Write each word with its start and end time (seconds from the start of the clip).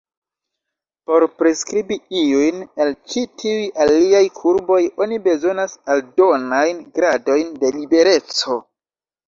Por 1.09 1.25
priskribi 1.41 1.97
iujn 2.21 2.63
el 2.85 2.95
ĉi 3.11 3.23
tiuj 3.43 3.69
aliaj 3.85 4.23
kurboj, 4.41 4.79
oni 5.07 5.21
bezonas 5.29 5.79
aldonajn 5.97 6.83
gradojn 6.99 7.57
de 7.63 7.75
libereco. 7.81 8.61